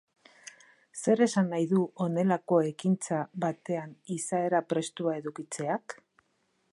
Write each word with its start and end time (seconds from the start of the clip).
Zer 1.01 1.19
esan 1.25 1.51
nahi 1.55 1.67
du 1.73 1.83
honelako 2.05 2.59
ekintza 2.69 3.21
batean 3.45 3.93
izaera 4.19 4.65
prestua 4.73 5.17
edukitzeak? 5.23 5.99